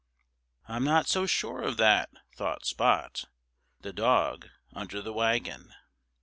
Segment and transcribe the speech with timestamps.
[0.67, 3.23] "I'm not so sure of that," thought Spot,
[3.81, 5.75] The dog under the wagon.